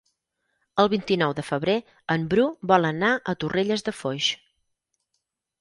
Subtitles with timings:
[0.83, 1.75] El vint-i-nou de febrer
[2.15, 4.31] en Bru vol anar a Torrelles de Foix.